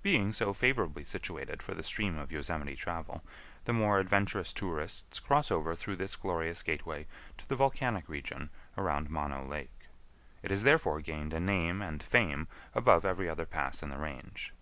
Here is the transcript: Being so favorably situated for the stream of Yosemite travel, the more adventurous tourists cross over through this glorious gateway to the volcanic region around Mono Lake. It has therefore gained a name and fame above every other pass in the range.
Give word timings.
Being 0.00 0.32
so 0.32 0.54
favorably 0.54 1.04
situated 1.04 1.62
for 1.62 1.74
the 1.74 1.82
stream 1.82 2.16
of 2.16 2.32
Yosemite 2.32 2.76
travel, 2.76 3.22
the 3.66 3.74
more 3.74 3.98
adventurous 3.98 4.54
tourists 4.54 5.20
cross 5.20 5.50
over 5.50 5.74
through 5.74 5.96
this 5.96 6.16
glorious 6.16 6.62
gateway 6.62 7.06
to 7.36 7.46
the 7.46 7.56
volcanic 7.56 8.08
region 8.08 8.48
around 8.78 9.10
Mono 9.10 9.44
Lake. 9.46 9.88
It 10.42 10.50
has 10.50 10.62
therefore 10.62 11.02
gained 11.02 11.34
a 11.34 11.40
name 11.40 11.82
and 11.82 12.02
fame 12.02 12.48
above 12.74 13.04
every 13.04 13.28
other 13.28 13.44
pass 13.44 13.82
in 13.82 13.90
the 13.90 13.98
range. 13.98 14.54